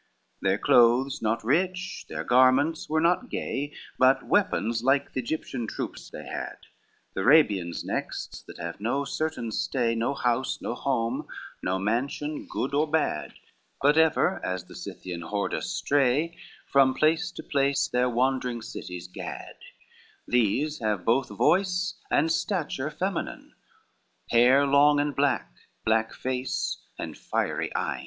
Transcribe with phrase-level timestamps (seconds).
[0.37, 5.67] XXI Their clothes not rich, their garments were not gay, But weapons like the Egyptian
[5.67, 6.57] troops they had,
[7.13, 11.27] The Arabians next that have no certain stay, No house, no home,
[11.61, 13.35] no mansion good or bad,
[13.79, 19.53] But ever, as the Scythian hordes stray, From place to place their wandering cities gad:
[20.27, 23.53] These have both voice and stature feminine,
[24.31, 25.53] Hair long and black,
[25.85, 27.99] black face, and fiery eyne.